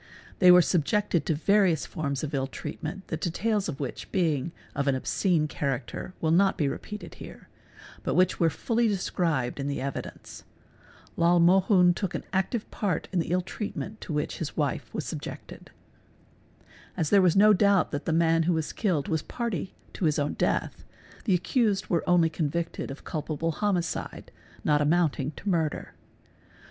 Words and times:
They 0.39 0.49
were 0.49 0.63
subjected 0.63 1.27
to 1.27 1.35
various 1.35 1.85
forms 1.85 2.23
of 2.23 2.33
ill 2.33 2.47
treatment, 2.47 3.09
the 3.09 3.17
details 3.17 3.69
of 3.69 3.79
which 3.79 4.11
being 4.11 4.51
of 4.73 4.87
an 4.87 4.95
obscene 4.95 5.47
character 5.47 6.15
are 6.23 6.31
not 6.31 6.59
repeated 6.59 7.13
here, 7.21 7.49
but 8.01 8.15
which 8.15 8.39
were 8.39 8.49
fully 8.49 8.87
described 8.87 9.59
in 9.59 9.67
the 9.67 9.79
evidence. 9.79 10.43
al 11.19 11.39
Mohun 11.39 11.93
took 11.93 12.15
an 12.15 12.23
active 12.33 12.71
part 12.71 13.09
in 13.11 13.19
the 13.19 13.29
ill 13.29 13.41
treatment 13.41 14.01
to 14.01 14.11
which 14.11 14.39
his 14.39 14.57
wife 14.57 14.91
was 14.91 15.05
subjected. 15.05 15.69
| 16.33 16.97
As 16.97 17.11
there 17.11 17.21
was 17.21 17.35
no 17.35 17.53
doubt 17.53 17.91
that 17.91 18.05
the 18.05 18.11
man 18.11 18.41
who 18.49 18.53
was 18.53 18.73
killed 18.73 19.07
was 19.07 19.21
party 19.21 19.75
to 19.93 20.05
his 20.05 20.17
own 20.17 20.33
death 20.33 20.83
the 21.25 21.35
accused 21.35 21.91
were 21.91 22.03
only 22.09 22.27
convicted 22.31 22.89
of 22.89 23.03
culpable 23.03 23.51
homicide 23.51 24.31
not 24.63 24.81
amounting 24.81 25.29
to 25.33 25.47
murder. 25.47 25.93